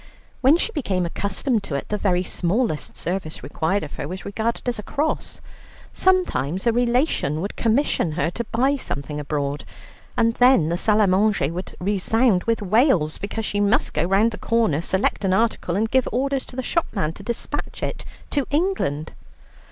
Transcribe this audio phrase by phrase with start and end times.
[0.41, 4.67] When she became accustomed to it, the very smallest service required of her was regarded
[4.67, 5.41] as a cross.
[5.93, 9.63] Sometimes a relation would commission her to buy something abroad,
[10.17, 14.31] and then the salle à manger would resound with wails, because she must go round
[14.31, 18.47] the corner, select an article, and give orders to the shopman to despatch it to
[18.49, 19.13] England.